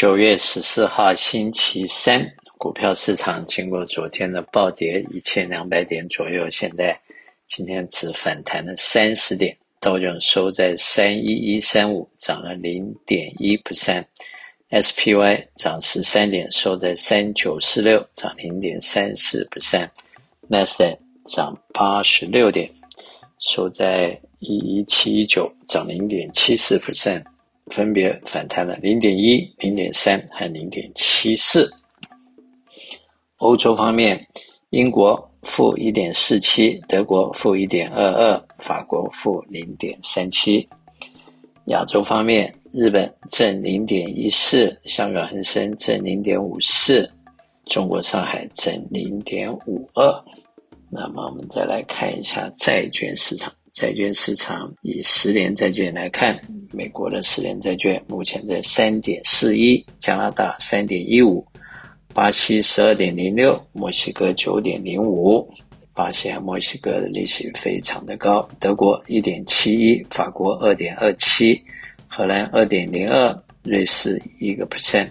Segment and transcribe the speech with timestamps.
[0.00, 6.98] 九月十四号星期三，股票市场经过昨天的暴跌一千两百点左右，现在
[7.46, 20.96] 今天只反弹了三十点，道琼收在三一一三五，涨了零点一 percent；SPY 涨十三点，收在三九四六，涨零点三四 percent；Nasdaq
[21.26, 22.70] 涨八十六点，
[23.38, 27.22] 收在一一七一九，涨零点七四 percent。
[27.70, 31.70] 分别反弹了零点一、零点三和零点七四。
[33.38, 34.26] 欧洲方面，
[34.70, 40.68] 英国负一点四七，德国负一点二二，法国负零点三七。
[41.66, 47.10] 亚洲方面，日本正零点一四，香港恒生正零点五四，
[47.66, 50.24] 中国上海正零点五二。
[50.90, 53.52] 那么，我们再来看一下债券市场。
[53.72, 56.36] 债券市场以十年债券来看，
[56.72, 61.44] 美国的十年债券目前在三点四一，加拿大三点一五，
[62.14, 65.48] 巴西十二点零六，墨西哥九点零五。
[65.92, 68.48] 巴西和墨西哥的利息非常的高。
[68.58, 71.60] 德国一点七一，法国二点二七，
[72.06, 75.08] 荷兰二点零二，瑞士一个 percent。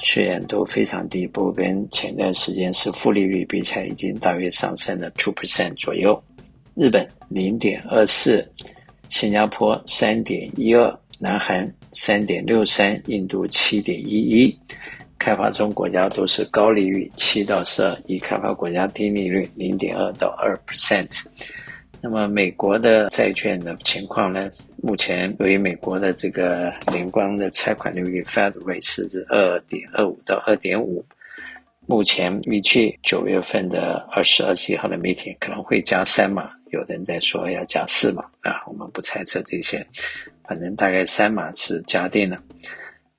[0.00, 6.20] 虽然都非常低，不过跟前段时间是负利率比起来，已经大约上升了 two percent 左右。
[6.74, 8.46] 日本零点二四，
[9.08, 14.58] 新加坡三点一二，南韩三点六三，印度七点一一。
[15.18, 21.24] 开发中国家都是高利率七到十二，已开发国家低利率零点二到二 percent。
[22.00, 24.48] 那么美国的债券的情况呢？
[24.80, 31.04] 目前由于美国的这个联邦的拆款利率 Fed rate 是二点二五到二点五。
[31.86, 36.50] 目前预计九月份的二十二十一号的 meeting 可能会加三码。
[36.70, 39.86] 有人在说要加四码啊，我们不猜测这些，
[40.46, 42.42] 反正大概三码是加定了。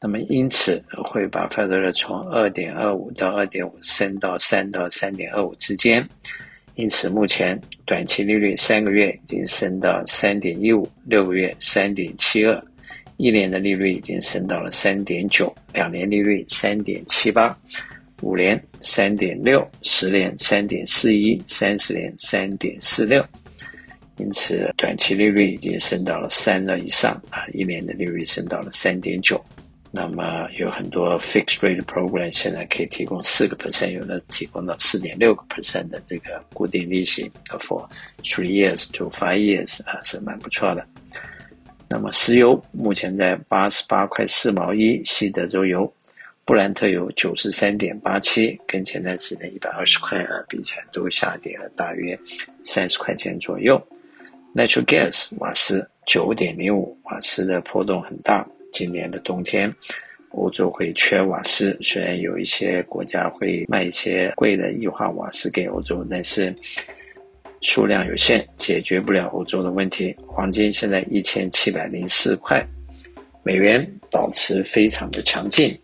[0.00, 6.08] 那么因此会把 Fed 从二点二五到二点五升到三到三点二五之间。
[6.76, 12.62] 因此目前短期利率三个月已经升到三点一五，六个月三点七二，
[13.16, 17.58] 一年的利率已经升到了三点九，两年利率三点七八。
[18.22, 23.24] 五年三点六，十年三点四一，三十年三点四六，
[24.18, 29.42] 因此短期利率已经升到了三了以上啊，一年的利率升到了三点九。
[29.90, 37.30] 那么有很多 fixed rate program 现在可以提供四个 percent，有的提供到四点六个 percent 的这个固定利息
[37.60, 37.88] ，for
[38.22, 40.84] three years to five years 啊，是蛮不错的。
[41.88, 45.90] 那么石油目前在八十八块四毛一，西德州油。
[46.44, 52.18] 布兰特油九十三点八七，跟前段时间一百二十块啊比起来，都下跌了大约
[52.62, 53.78] 三十块钱左右。
[54.58, 58.44] Natural gas 瓦斯九点零五，瓦斯的波动很大。
[58.72, 59.72] 今年的冬天，
[60.30, 66.52] 欧洲会缺瓦斯，虽然有一些国家会卖一些贵的液化瓦斯给欧洲，但是
[67.60, 70.12] 数量有限，解决不了欧洲的问题。
[70.26, 72.60] 黄金现在一千七百零四块，
[73.44, 75.78] 美元保持非常的强劲。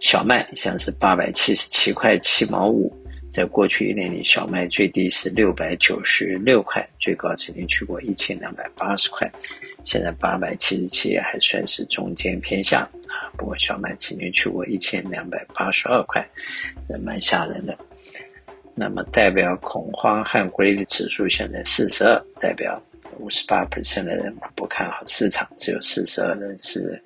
[0.00, 2.92] 小麦像是八百七十七块七毛五，
[3.30, 9.30] 在过去一年里，小麦最低是六百九十六块，最高曾经去过一千两百八十块，
[9.84, 13.28] 现在八百七十七还算是中间偏下啊。
[13.36, 16.26] 不过小麦曾经去过一千两百八十二块，
[16.88, 17.78] 也蛮吓人的。
[18.74, 22.80] 那么代表恐慌和规律指数现在四十二，代表
[23.18, 27.00] 五十八 percent 的人不看好市场，只有四十二人是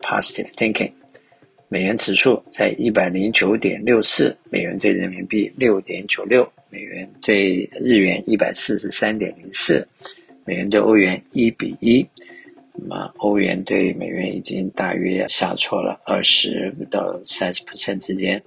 [0.00, 0.92] positive thinking。
[1.68, 9.86] 美元指数在一百零九点六四，美元兑人民币六点九六，美元兑日元一百四十三点零四，
[10.44, 12.06] 美元兑欧元一比一。
[12.72, 18.40] 那么欧元兑美元已经大约下挫了二十到三十 percent 之间，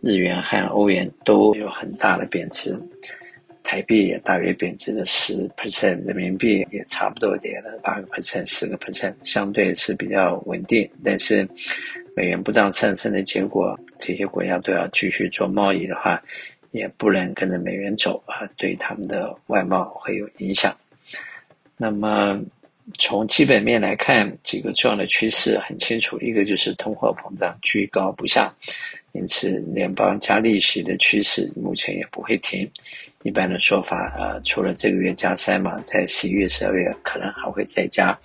[0.00, 2.76] 日元和欧元都有很大的贬值，
[3.62, 11.48] 台币也大约贬值了十 percent，人民币也差不多跌了八个 percent、十个 percent，相对是比较稳定，但是。
[12.18, 16.20] 美元不断上升的结果，这些国家都要继续做贸易的话，
[16.72, 20.76] 也不能跟着美元走啊，对他们的外贸会有影响。
[21.76, 22.42] 那么
[22.98, 28.52] 从基本面来看，几个重要的趋势很清楚，一个就是通货膨胀居高不下，
[29.12, 32.68] 因此联邦加利息的趋势目前也不会停。
[33.22, 38.18] 一般的说法，呃，除了这个月加三嘛，在十一月、十二月可能还会再加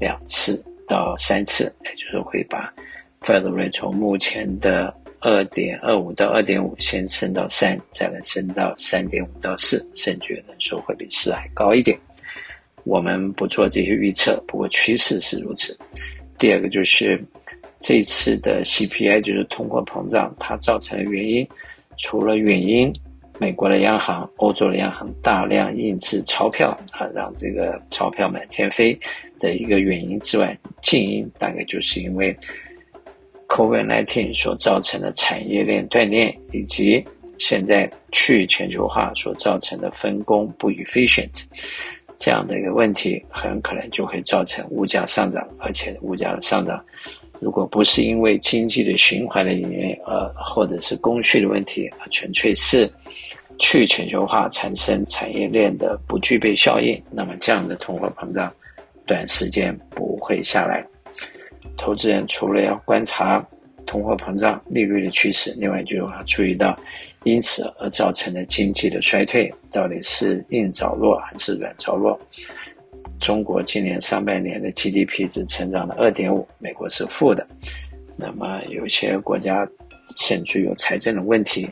[0.00, 2.74] 两次到三次，也就是会把。
[3.26, 11.98] Fed rate 从目前的二点二五到二点五，先升到三，再来升到三点五到四，甚至有人说会比四还高一点。
[12.84, 15.76] 我们不做这些预测，不过趋势是如此。
[16.38, 17.20] 第二个就是
[17.80, 21.44] 这次的 CPI 就是通货膨胀，它造成的原因，
[21.98, 22.94] 除了原因，
[23.40, 28.96] 美国的央行、欧洲的央行大量印制钞票啊，让这个钞票满天飞
[29.40, 32.36] 的一个原因之外，近因大概就是因为
[33.48, 37.04] COVID-19 所造成的产业链断裂，以及
[37.38, 41.44] 现在去全球化所造成的分工不 efficient
[42.18, 46.82] 这样的一个问题，很可能就会造成物价上涨，而且物价的上涨。
[47.38, 52.90] 如果不是因为经济的循环的原因，呃，或者是供需的问题，纯粹是
[53.58, 58.50] 去全球化产生产业链的不具备效应，那么这样的通货膨胀
[59.06, 60.82] 短时间不会下来。
[61.76, 63.44] 投资人除了要观察
[63.84, 66.76] 通货膨胀利率的趋势，另外就要注意到
[67.24, 72.18] 因此而造成的经济的衰退到底是硬着陆还是软着陆。
[73.20, 77.46] 中国今年上半年的 GDP 只成长了二点五，美国是负的。
[78.16, 79.66] 那么有一些国家
[80.16, 81.68] 甚至有财政的问题，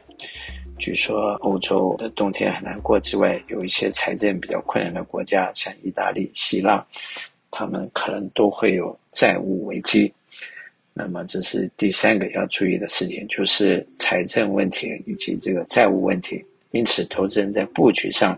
[0.79, 6.85] 据说欧洲的冬天很难过之外，有一些财政比较困难的国家，像意大利、希腊，
[7.57, 10.13] 他们可能都会有债务危机。
[10.93, 16.45] 那么这是第三个要注意的事情，就是财政问题以及这个债务问题。
[16.73, 18.37] 因此，投资人在布局上。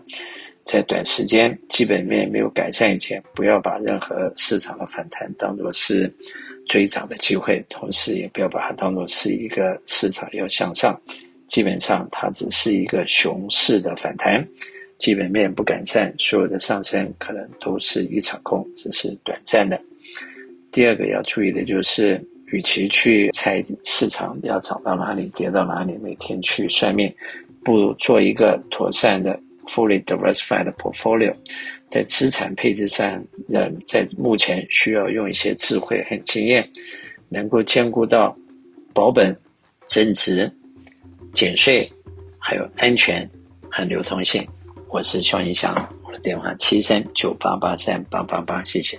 [0.63, 6.13] 在短时间基本面没有改善以前，不要把任何市场的反弹当作是
[6.65, 11.01] 追涨的机会，同时也不要把它当作是一个市场要向上。
[11.47, 14.45] 基本上，它只是一个熊市的反弹，
[14.97, 19.79] 基本面不改善，所有的上升可能都是一场空，只是短暂的。
[20.71, 27.13] 第二个要注意的就是，与其去猜市场要涨到哪里、跌到哪里，每天去算命，
[27.63, 29.39] 不如做一个妥善的。
[29.67, 31.35] Fully diversified portfolio，
[31.89, 36.65] 在资产配置上，人在目前需要用一些智慧和经验，
[37.27, 38.33] 能够兼顾到
[38.93, 39.37] 保本、
[39.85, 40.49] 增值、
[41.33, 41.91] 减税，
[42.39, 43.29] 还有安全
[43.69, 44.47] 和流通性。
[44.89, 45.75] 我是萧英祥，
[46.05, 48.97] 我的电话七三九八八三八八八，谢谢。